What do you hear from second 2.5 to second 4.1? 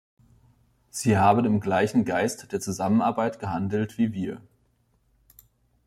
der Zusammenarbeit gehandelt